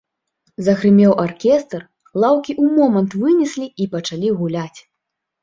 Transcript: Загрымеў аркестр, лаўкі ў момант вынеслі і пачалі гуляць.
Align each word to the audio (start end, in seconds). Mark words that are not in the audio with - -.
Загрымеў 0.67 1.11
аркестр, 1.23 1.83
лаўкі 2.23 2.51
ў 2.61 2.65
момант 2.79 3.11
вынеслі 3.25 3.67
і 3.81 3.89
пачалі 3.95 4.35
гуляць. 4.43 4.79